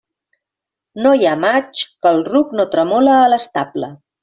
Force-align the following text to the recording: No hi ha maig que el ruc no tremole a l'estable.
No 1.07 1.11
hi 1.19 1.27
ha 1.27 1.33
maig 1.43 1.83
que 1.85 2.15
el 2.15 2.25
ruc 2.31 2.57
no 2.61 2.67
tremole 2.73 3.17
a 3.21 3.31
l'estable. 3.35 3.95